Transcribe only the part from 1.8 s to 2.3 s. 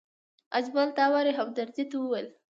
ته وویل.